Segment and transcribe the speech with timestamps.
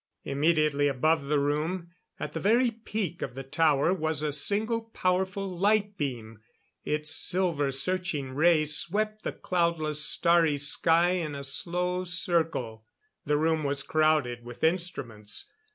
[0.23, 5.47] Immediately above the room, at the very peak of the tower, was a single, powerful
[5.47, 6.39] light beam;
[6.83, 12.83] its silver searching ray swept the cloudless, starry sky in a slow circle.
[13.27, 15.51] The room was crowded with instruments.